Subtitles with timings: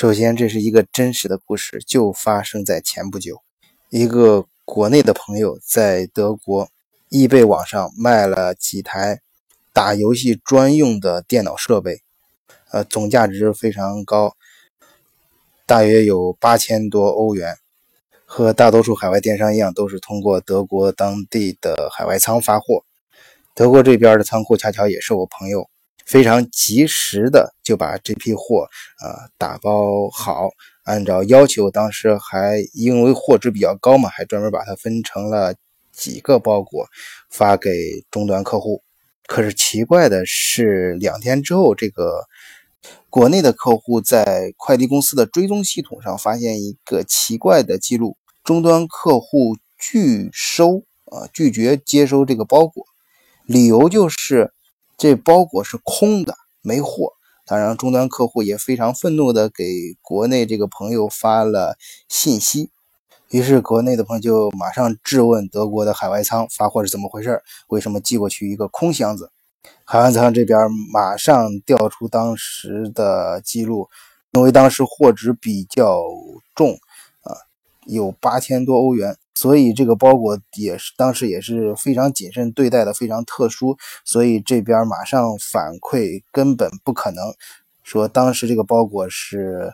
[0.00, 3.42] 首先，这是一个真实的故事，就发生在前不久。
[3.90, 6.70] 一个国内的朋友在德国
[7.10, 9.20] 易贝网上卖了几台
[9.74, 12.00] 打游戏专用的电脑设备，
[12.70, 14.34] 呃，总价值非常高，
[15.66, 17.58] 大约有八千多欧元。
[18.24, 22.86] 和大多数海外电商一样，都是通过德国当地的海外仓发货。
[23.54, 25.68] 德国这边的仓库恰巧也是我朋友。
[26.10, 28.66] 非常及时的就把这批货
[28.98, 30.48] 啊打包好，
[30.82, 35.54] 按照要求，当时还因为货值比较高嘛，还专门把它分成了
[35.92, 36.88] 几个包裹
[37.30, 37.70] 发给
[38.10, 38.82] 终端客户。
[39.28, 42.24] 可是奇怪的是，两天之后，这个
[43.08, 52.84] 国内的客户在快递公司的追踪系统上发现一个奇怪的记录：终端客户拒收啊，拒绝接收这个包裹，
[53.44, 54.52] 理由就是。
[55.00, 57.14] 这包裹是空的，没货。
[57.46, 59.64] 当然，终端客户也非常愤怒的给
[60.02, 62.68] 国内这个朋友发了信息。
[63.30, 67.42] 于是，国内的朋友就马上质问德国的海外仓发货是怎么回事？
[67.68, 69.30] 为什么寄过去一个空箱子？
[69.86, 73.88] 海外仓这边马上调出当时的记录，
[74.32, 76.02] 因为当时货值比较
[76.54, 76.74] 重，
[77.22, 77.32] 啊，
[77.86, 79.16] 有八千多欧元。
[79.34, 83.76] 所以这个包裹也是当时也是非常谨慎对待的，非常特殊。
[84.04, 87.24] 所以这边马上反馈，根本不可能
[87.82, 89.72] 说当时这个包裹是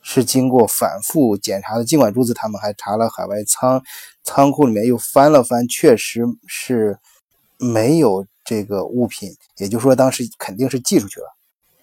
[0.00, 1.84] 是经过反复检查的。
[1.84, 3.82] 尽管如此，他们还查了海外仓
[4.22, 6.98] 仓库里面又翻了翻，确实是
[7.58, 9.36] 没有这个物品。
[9.58, 11.36] 也就是说，当时肯定是寄出去了。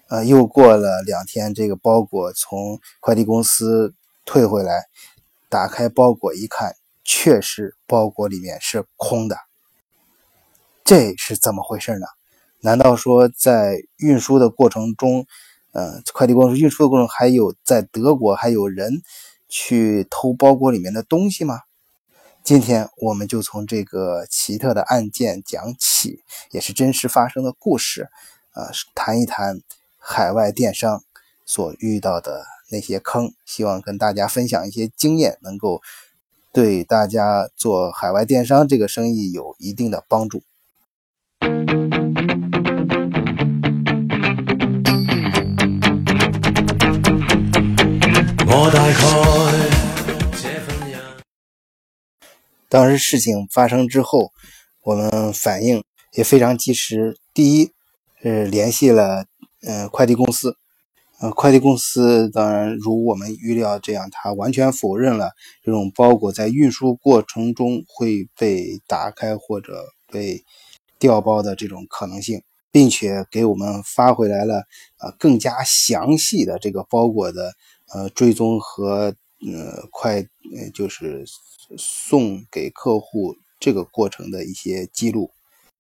[0.08, 3.94] 呃，又过了两天，这个包裹从快递公司
[4.26, 4.86] 退回来，
[5.50, 6.74] 打开包裹一看。
[7.04, 9.38] 确实，包裹里面是空的，
[10.86, 12.08] 这是怎么回事呢？
[12.62, 15.26] 难道说在运输的过程中，
[15.74, 19.02] 呃，快递公司运输的过程还有在德国还有人
[19.50, 21.60] 去偷包裹里面的东西吗？
[22.42, 28.10] 今天我们就从这个奇特的案件讲起，也是真实发生的故事，
[28.54, 29.60] 呃，谈一谈
[29.98, 31.04] 海外电商
[31.46, 35.82] 所遇到的那些坑，希望跟大家分享一些经验，能够。
[36.54, 40.44] 对大家做海外电商这个生意有一定的帮助。
[48.46, 48.94] 我大概
[52.70, 54.32] 当时事情发生之后，
[54.84, 55.84] 我们反应
[56.14, 57.18] 也非常及时。
[57.34, 57.72] 第一
[58.22, 59.26] 是联系了
[59.68, 60.56] 嗯快递公司。
[61.24, 65.32] 呃，快递公司当然如我们预料这样，他完全否认了
[65.64, 70.44] 这种包裹在运输过程中会被打开或者被
[71.00, 72.42] 调包的这种可能性，
[72.74, 74.66] 并且给我们发回来了
[75.00, 77.54] 呃更加详细的这个包裹的
[77.94, 79.16] 呃追踪和
[79.50, 81.24] 呃快呃就是
[81.78, 85.32] 送给客户这个过程的一些记录。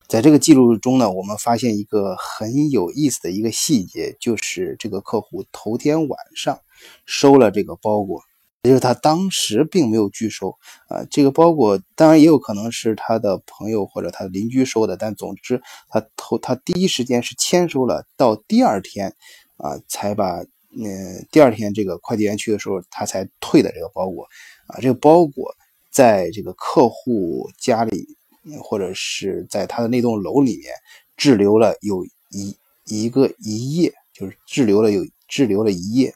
[0.08, 6.60] 在这个记录中呢，我们发现一个很有意思的一个细节，就是这个客户头天晚上
[7.06, 8.22] 收了这个包裹，
[8.62, 10.56] 也就是他当时并没有拒收
[10.88, 11.04] 啊。
[11.10, 19.16] 这个包裹当然也有可能是他的朋友或者他的邻居收的，但总之他头他第一时间是签收了，到第二天
[19.58, 20.42] 啊才把
[20.78, 24.26] 嗯第二天这个快递员去的时候他才退的这个包裹
[24.68, 24.78] 啊。
[24.80, 25.56] 这个包裹
[25.90, 28.16] 在这个客户家里。
[28.62, 30.74] 或者是在他的那栋楼里面
[31.16, 32.56] 滞留了有一
[32.86, 36.14] 一个一夜，就是滞留了有滞留了一夜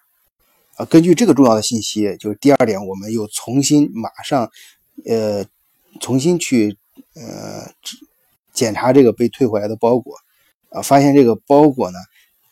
[0.76, 0.84] 啊。
[0.86, 4.52] 根据这个重要的信息，就是第二点，我们又重新马上
[5.06, 5.46] 呃
[6.02, 6.78] 重新去
[7.14, 7.72] 呃
[8.52, 10.18] 检查这个被退回来的包裹
[10.70, 11.98] 啊，发现这个包裹呢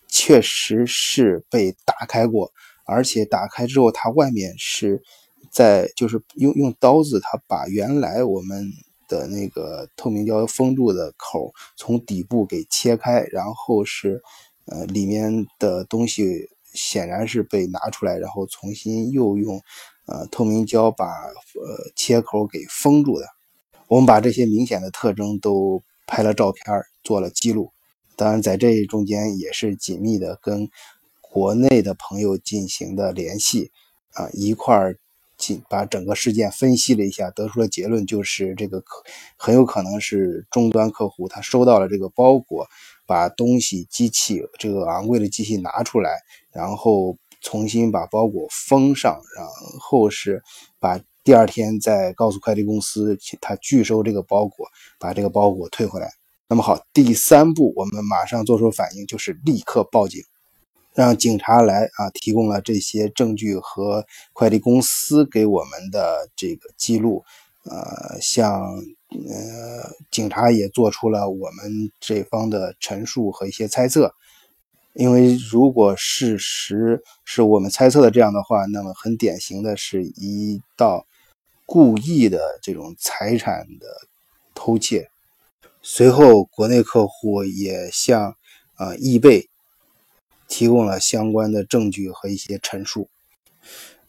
[0.08, 2.50] 确实是被打开过，
[2.86, 5.04] 而且打开之后它外面是
[5.52, 8.72] 在就是用用刀子，它把原来我们。
[9.08, 14.22] 的那个透明胶封住的口从底部给切开，然后是
[14.66, 19.62] 呃里面的东西显然是被拿出来，然后重新又用
[20.06, 23.26] 呃透明胶把呃切口给封住的。
[23.88, 26.66] 我们把这些明显的特征都拍了照片
[27.04, 27.72] 做了记录。
[28.16, 30.70] 当然在这中间也是紧密的跟
[31.22, 33.72] 国内的朋友进行的联系
[34.14, 34.98] 啊一块儿。
[35.70, 39.04] 把整个事件分析了一下，得出了结论，就是这个可
[39.38, 42.68] 很有可能是终端客户他收到了这个包裹，
[43.06, 46.12] 把东西机器这个昂贵的机器拿出来，
[46.52, 49.46] 然后重新把包裹封上，然
[49.80, 50.42] 后是
[50.80, 54.68] 把第二天再告诉快递公司他拒收这个包裹，
[55.00, 56.10] 把这个包裹退回来。
[56.48, 60.22] 那么好，第三步我们马上做出反应，就是立刻报警。
[60.96, 67.24] 让警察来啊，提供了这些证据和快递公司给我们的这个记录，
[67.66, 68.62] 呃，像
[69.10, 74.14] 呃，警察也做出了我们这方的陈述和一些猜测。
[74.94, 81.06] 因为如果事实是我们猜测的这样的话，那么很典型的是一道
[81.66, 83.88] 故意的这种财产的
[84.54, 85.10] 偷窃。
[85.82, 88.38] 随后，国内客户也向
[88.76, 89.50] 啊易贝
[90.48, 93.10] 提供了相关的证据和一些陈述。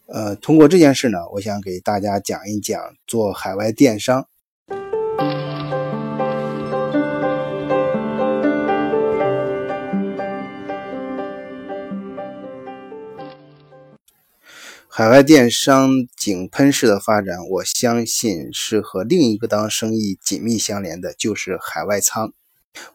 [0.05, 4.27] 呃，通过这件事呢，我想给大家讲一讲做海外电商。
[14.89, 22.33] 海外电商井喷式的发展，我相信是和另一个当生意紧密相连的，就是海外仓。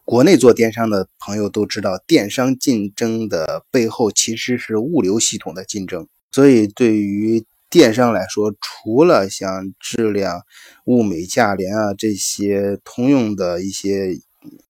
[0.05, 6.07] 国内做电商的朋友都知道，电商竞争的背后其实是物流系统的竞争。
[6.31, 10.43] 所以，对于电商来说，除了像质量、
[10.87, 14.19] 物美价廉啊这些通用的一些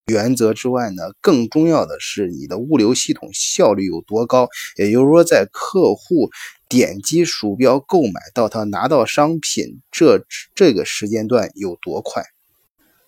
[0.07, 4.49] 原则之外呢，更重要的是你的物流系统效率有多高。
[4.77, 6.31] 也就是说，在客户。
[6.73, 10.25] 点击鼠标购买到他拿到商品这
[10.55, 12.25] 这个时间段有多快？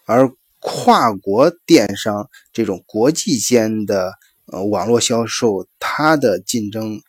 [0.04, 0.30] 而
[0.66, 4.14] 跨国电商这种国际间的
[4.46, 7.02] 呃网络销售，它的竞争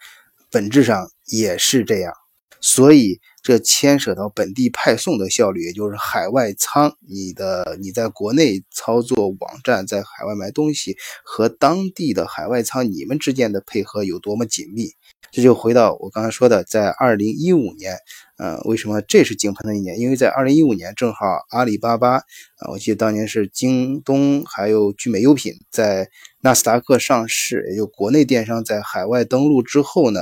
[0.51, 2.13] 本质上也是这样，
[2.59, 14.89] 所以这牵扯到本地派送的效率，也就是海外仓，你的你在国内操作网站，在海外买东西和当地的海外仓，你们之间的配合有多么紧密？
[15.35, 17.97] 这就回到我刚才说的，在二零一五年，
[18.37, 19.99] 呃，为什么这是井喷的一年？
[19.99, 22.19] 因为在二零一五年正好阿里巴巴，
[22.55, 26.09] 啊，我记得当年是京东还有聚美优品在
[26.39, 30.21] 纳斯达克上市，也就国内电商在海外登陆之后呢，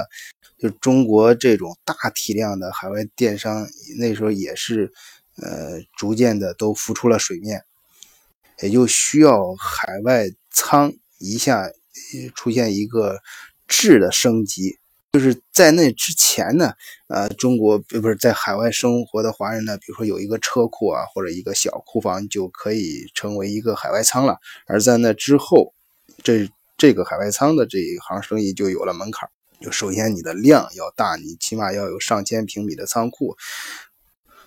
[0.57, 3.67] 就中国这种大体量的海外电商
[3.99, 4.91] 那时候也是，
[5.37, 7.61] 呃，逐渐的都浮出了水面，
[8.63, 11.69] 也就需要海外仓一下
[12.33, 13.19] 出现一个
[13.67, 14.79] 质的升级。
[15.13, 16.73] 就是在那之前呢，
[17.07, 24.37] 呃，中国不是在海外生活的华人呢，比如说有一个车库啊，或者一个小库房，就可以成为一个海外仓了。
[24.65, 25.75] 而在那之后，
[26.23, 26.49] 这
[26.79, 29.29] 这个海外仓的这一行生意就有了门槛，
[29.61, 33.35] 就首先你的量要大，你起码要有上千平米的仓库，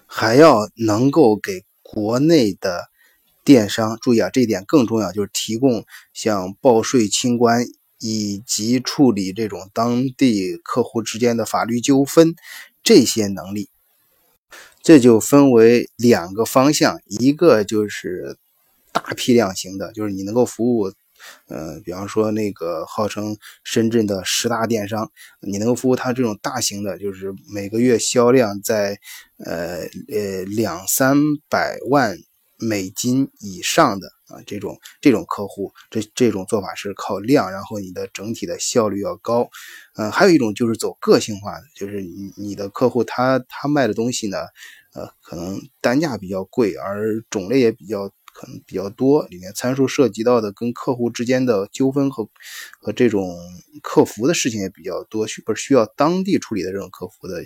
[0.05, 2.89] 还要能够给国内的
[3.45, 7.65] 电商注意啊，这一点更重要，就是提供像报税清关。
[7.99, 12.35] 以及处理这种当地客户之间的法律纠纷
[12.83, 13.71] 这些能力，
[14.83, 18.37] 这就分为两个方向，一个就是
[18.93, 20.93] 大批量型的，就是你能够服务，
[21.49, 25.11] 呃，比方说那个号称深圳的十大电商，
[25.41, 28.99] 你能够服务他这种大型的，就是每个月销量在
[29.39, 29.79] 呃
[30.09, 31.17] 呃两三
[31.49, 32.17] 百万
[32.59, 34.16] 美金以上的。
[34.29, 39.49] 啊，这种这种客户，这这种做法是靠量，然后你的整体的效率要高。
[39.97, 44.39] 嗯，还有一种就是走个性化的，就是你你的客户他他卖的东西呢，
[44.95, 48.11] 呃，可能单价比较贵，而种类也比较。
[48.37, 52.29] 可能比较多，里面参数涉及到的跟客户之间的纠纷和
[52.79, 53.35] 和这种
[53.83, 57.45] 客服的事情也比较多，需不是需要当地处理的这种客服的呃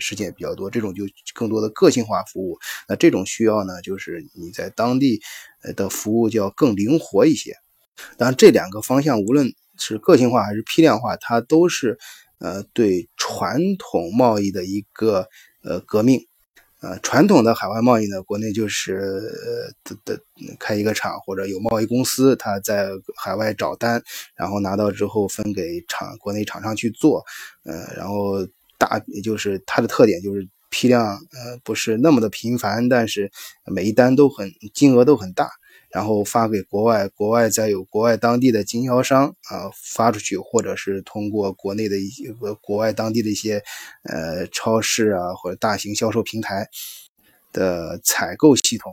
[0.00, 2.58] 事情也比较多，这种就更多的个性化服务。
[2.88, 5.20] 那这种需要呢，就是你在当地
[5.76, 7.54] 的服务就要更灵活一些。
[8.18, 11.96] 当然，这两个方向无论是个性化还是批量化，它都是
[12.40, 15.28] 呃对传统贸易的一个
[15.62, 16.26] 呃革命。
[16.86, 20.22] 呃，传统的海外贸易呢，国内就是呃的的
[20.56, 24.00] 开一个厂或者有贸易公司，他在海外找单，
[24.36, 27.24] 然后拿到之后分给厂国内厂商去做，
[27.64, 28.46] 呃，然后
[28.78, 33.28] 大也就是它的特点就是批量呃不是那么的频繁，但是
[33.64, 35.50] 每一单都很金额都很大。
[35.96, 43.62] 然后发给国外，国外再有国外当地的经销商啊发出去，或者是通过国内的一些国外当地的一些
[44.02, 46.68] 呃超市啊或者大型销售平台
[47.50, 48.92] 的采购系统。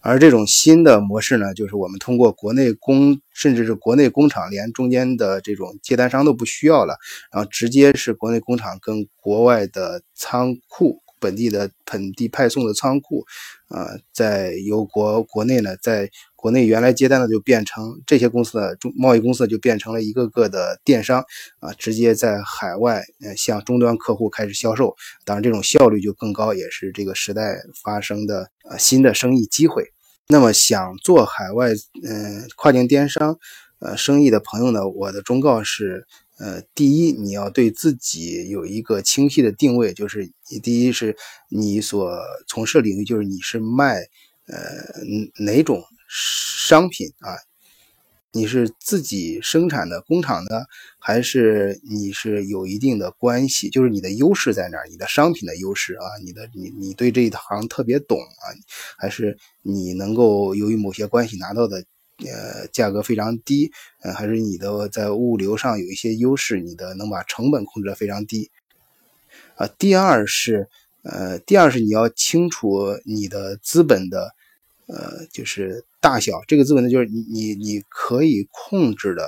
[0.00, 6.96] 而这种新的模式呢，就是我们通过国内工，甚至是国内工厂，连中间的这种接单商都不需要了，
[7.30, 11.02] 然后直接是国内工厂跟国外的仓库。
[11.22, 13.24] 本地的本地派送的仓库，
[13.68, 21.24] 啊，在由国国内呢，在国内原来接单的就变成这些公司的中贸易公司就变成了一个个的电商，
[21.60, 29.84] 啊，直接在海外呃向终端客户开始销售，当然这种效率就更高，也是这个时代发生的呃新的生意机会。
[30.28, 31.70] 那么想做海外
[32.02, 33.38] 嗯跨境电商，
[33.78, 36.06] 呃生意的朋友呢，我的忠告是，
[36.42, 40.28] 呃，第一，你要对自己有一个清晰的定位，就是
[40.60, 41.16] 第一是
[41.48, 42.18] 你所
[42.48, 44.00] 从事的领域，就是你是卖
[44.48, 44.56] 呃
[45.44, 47.38] 哪种商品啊？
[48.34, 50.66] 你是自己生产的工厂的，
[50.98, 53.70] 还是你是有一定的关系？
[53.70, 54.88] 就是你的优势在哪儿？
[54.88, 58.44] 你的商品的优势啊，你的你你对这一行特别懂啊，
[58.98, 61.84] 还是你能够由于某些关系拿到的
[62.28, 63.72] 呃价格非常低？
[64.02, 68.50] 呃，还是你的在物流上有一些优势，你的能把成本控制的非常低？
[69.56, 70.68] 啊，第二是
[71.02, 74.34] 呃，第二是你要清楚你的资本的。
[74.88, 79.26] 呃，就是大小，这个资本呢，就是你你你可以控制的，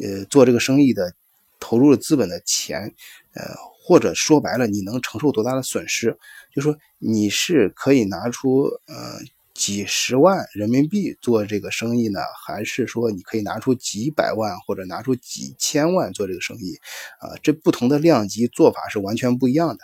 [0.00, 1.12] 呃，做这个生意的
[1.58, 2.94] 投入的资本的钱，
[3.32, 3.42] 呃，
[3.82, 6.16] 或者说白了，你能承受多大的损失？
[6.54, 9.18] 就说你是可以拿出呃
[9.60, 16.74] 几十万人民币做这个生意呢，还是说你可以拿出几百万或者拿出几千万做这个生意？
[17.20, 19.80] 啊，这不同的量级做法是完全不一样的。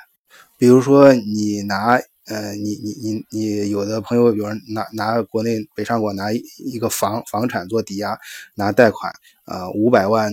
[0.56, 2.00] 比如说你拿。
[2.28, 8.18] 呃，你你你你有的朋友，比如拿拿国内北上广拿一个房房产做抵押，
[8.56, 9.12] 拿贷款
[9.44, 10.32] 啊五百万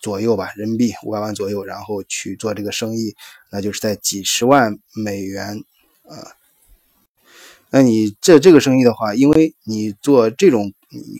[0.00, 3.12] 左右吧，人民币五百万左右，然后去做这个生意，
[3.50, 5.58] 那就是在几十万美元
[6.04, 6.14] 啊。
[7.72, 10.72] 那你这这个生意的话，因为你做这种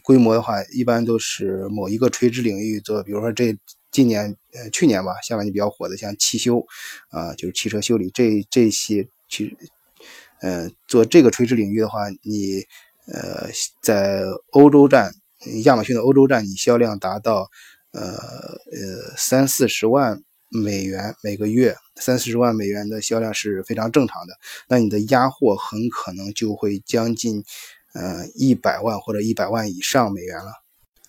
[0.04, 3.56] 规模的话，一般都是某一个垂直领域做，比如说这
[3.90, 6.64] 今年呃去年吧，下半年比较火的像汽修
[7.08, 9.56] 啊，就是汽车修理这这些去。
[10.42, 12.64] 呃，做这个垂直领域的话，你
[13.06, 13.48] 呃
[13.80, 15.14] 在欧洲站，
[15.62, 17.48] 亚马逊的欧洲站，你销量达到
[17.92, 24.34] 呃呃三四十万美元每个月，三四十万美元的销量是非常正常的。
[24.68, 27.44] 那你的压货很可能就会将近
[27.94, 30.52] 呃一百万或者一百万以上美元了。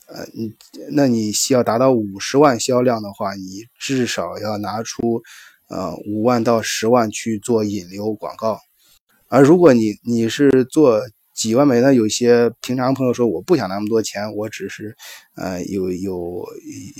[0.06, 0.54] 呃，你
[0.92, 5.24] 那你需要达到五十万销量的话，你至少要拿出
[5.70, 8.60] 呃五万到十万去做引流广告。
[9.30, 11.02] 而如果你你是做
[11.34, 14.96] 几万美元，有些平常朋友说我不想那么多钱，我只是，
[15.36, 16.46] 呃，有有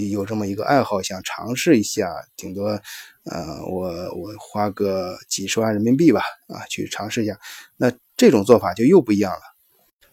[0.10, 2.82] 有这么一个爱好，想尝试一下，顶多，
[3.26, 7.38] 呃，我我花个几十万人民币吧，啊，去尝试一下，
[7.78, 9.42] 那这种做法就又不一样了，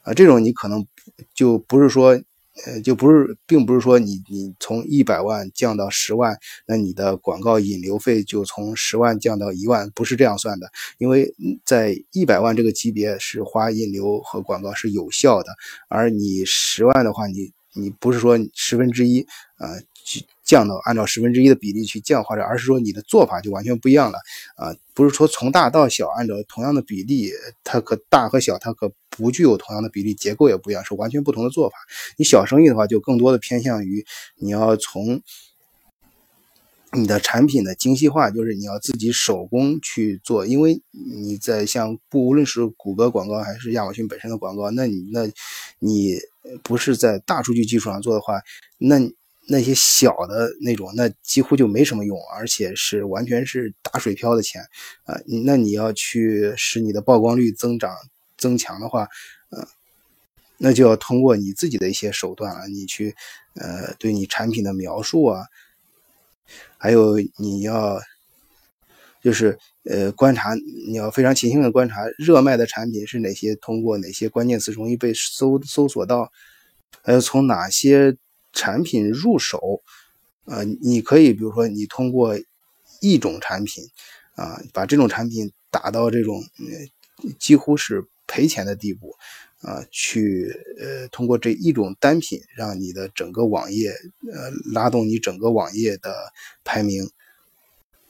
[0.02, 0.87] 啊，这种你可能
[1.35, 2.21] 就不是说。
[2.67, 6.37] 呃，就不是，并不是说你你从一百万降到十万，
[6.67, 10.71] 那你的广告引流费就从十万降到一万，不是这样算的。
[10.99, 11.33] 因为
[11.64, 15.55] 在一百万这个级别是花引流和广告是有效的，
[15.88, 19.79] 而你十万的话，你你不是说十分之一啊。
[20.03, 24.19] 去降到按照十分之一的比例去降，或者而是说你的做法就完全不一样了
[24.57, 24.75] 啊！
[24.95, 27.31] 不是说从大到小按照同样的比例，
[27.62, 31.77] 它可大和小它可不具有同样的比例，结构也不一样，是完全不同的做法。
[32.17, 34.05] 你小生意的话，就更多的偏向于
[34.37, 35.21] 你要从
[36.93, 45.31] 你的产品的精细化，就是你要自己手工去做，因为你在像不无论是谷歌广告还是亚马逊本身的广告，那你那
[45.81, 46.17] 你
[46.63, 48.41] 不是在大数据基础上做的话，
[48.79, 49.11] 那。
[49.53, 54.63] 那些小的那种，那几乎就没什么用，而且是完全是打水漂的钱
[55.03, 55.19] 啊！
[55.45, 57.93] 那你要去使你的曝光率增长
[58.37, 59.09] 增强的话，
[59.49, 59.67] 呃，
[60.59, 63.17] 那就要通过你自己的一些手段啊，你去
[63.55, 65.47] 呃，对你产品的描述啊，
[66.79, 68.01] 还有你要
[69.21, 70.55] 就是呃观察，
[70.87, 76.31] 你要非常勤心的观察热卖的产品是哪些，通过哪些关键词容易被搜搜索到，
[77.03, 78.17] 还有从哪些。
[78.53, 79.81] 产品入手，
[80.45, 82.37] 呃，你可以比如说你通过
[83.01, 83.85] 一种产品，
[84.35, 86.43] 啊，把这种产品打到这种
[87.39, 89.15] 几乎是赔钱的地步，
[89.61, 93.95] 啊，去呃通过这一种单品让你的整个网页
[94.33, 96.13] 呃拉动你整个网页的
[96.65, 97.09] 排名，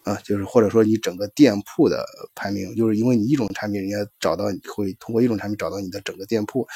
[0.05, 2.05] 啊，就是或者说你整个店铺的
[2.35, 6.67] 排名，就是因为你一种产品人家找到你会通过一种产品找到你的整个店铺，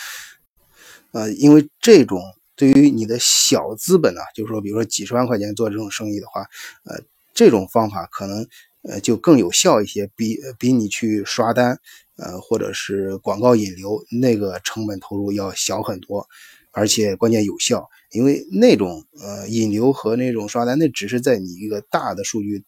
[1.13, 2.21] 呃，因为这种。
[2.57, 6.43] 对于你的小资本呢，就是说，比如说几十万块钱做这种生意的话，
[6.85, 7.03] 呃，
[7.35, 8.47] 这种方法可能
[8.85, 11.77] 呃就更有效一些，比比你去刷单，
[12.17, 16.29] 呃，或者是广告引流那个成本投入要小很多，
[16.71, 17.91] 而且关键有效。
[18.15, 22.63] 因为那种呃引流和那种刷单，那只是在你一个大的数据，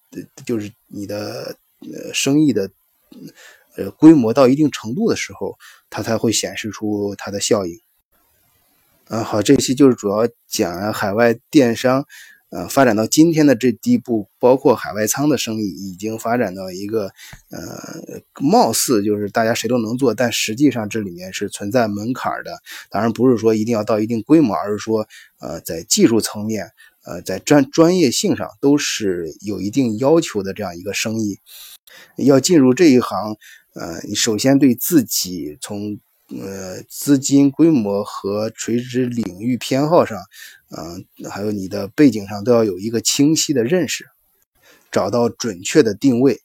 [0.45, 2.69] 就是你的呃生意的
[3.77, 5.57] 呃规模到一定程度的时候，
[5.89, 7.79] 它才会显示出它的效应。
[9.09, 12.05] 嗯，好，这期就是主要讲海外电商，
[12.57, 17.09] 呃，发展到今天的这地步，包括海外仓的生意，已经发展到一个
[17.51, 22.57] 呃，貌似就是大家谁都能做，但实际上这里面是存在门槛的。
[22.89, 25.07] 当然不是说一定要到一定规模，而是说
[25.39, 26.71] 呃，在技术层面，
[27.05, 31.39] 呃，在专专业性上都是有一定要求的这样一个生意。
[32.17, 33.37] 要进入这一行，
[33.75, 35.99] 呃，首先对自己从
[36.29, 40.19] 呃资金规模和垂直领域偏好上。
[40.77, 44.05] 嗯，还有你的背景上都要有一个清晰的认识，
[44.91, 46.41] 找到准确的定位。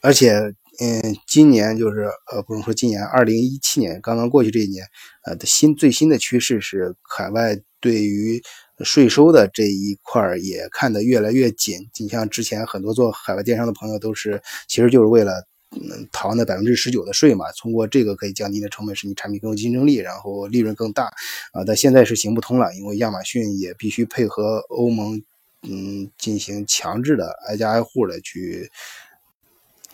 [0.00, 4.86] 而且，嗯，今年就是呃，不能说今年，二零一七年刚刚过去这一年，
[5.24, 8.40] 呃的新最新的趋势是，海外对于
[8.84, 11.90] 税收的这一块也看得越来越紧。
[11.98, 15.49] 你像之前很多做海外电商的朋友都是，其实就是为了。
[15.72, 21.04] 嗯，逃那百分之十九的税嘛，通过这个可以降低的成本，使你产品更有竞争力，然后利润更大
[21.52, 21.62] 啊。
[21.64, 25.22] 但现在是行不通了，因为亚马逊也必须配合欧盟，
[25.62, 28.68] 嗯，进行强制的挨家挨户的去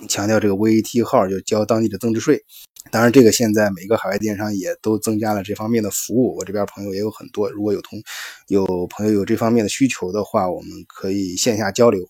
[0.08, 2.42] 强调这个 VAT 号，就交当地的增值税。
[2.90, 6.36] 当然，这个现在每个海外电商也都增加了这方面的服务。
[6.36, 8.00] 我这边朋友也有很多，如果有同
[8.46, 12.08] 有朋友有这方面的需求的话，我们可以线下交流。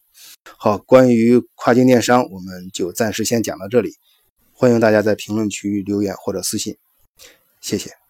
[0.58, 3.96] 好，关于跨境电商，我们就暂时先讲到这里。
[4.52, 6.76] 欢迎大家在评论区留言或者私信，
[7.60, 8.05] 谢谢。